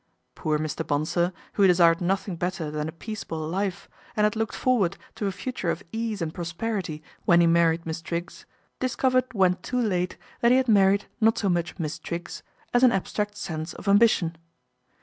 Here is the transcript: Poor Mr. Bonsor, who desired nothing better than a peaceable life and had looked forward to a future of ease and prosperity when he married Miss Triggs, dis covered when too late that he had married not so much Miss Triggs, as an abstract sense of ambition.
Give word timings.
Poor 0.33 0.57
Mr. 0.57 0.83
Bonsor, 0.87 1.31
who 1.53 1.67
desired 1.67 2.01
nothing 2.01 2.35
better 2.35 2.71
than 2.71 2.89
a 2.89 2.91
peaceable 2.91 3.47
life 3.47 3.87
and 4.15 4.23
had 4.23 4.35
looked 4.35 4.55
forward 4.55 4.97
to 5.13 5.27
a 5.27 5.31
future 5.31 5.69
of 5.69 5.83
ease 5.91 6.23
and 6.23 6.33
prosperity 6.33 7.03
when 7.25 7.39
he 7.39 7.45
married 7.45 7.85
Miss 7.85 8.01
Triggs, 8.01 8.47
dis 8.79 8.95
covered 8.95 9.31
when 9.33 9.57
too 9.57 9.79
late 9.79 10.17
that 10.39 10.49
he 10.49 10.57
had 10.57 10.67
married 10.67 11.05
not 11.19 11.37
so 11.37 11.49
much 11.49 11.77
Miss 11.77 11.99
Triggs, 11.99 12.41
as 12.73 12.81
an 12.81 12.91
abstract 12.91 13.37
sense 13.37 13.73
of 13.75 13.87
ambition. 13.87 14.35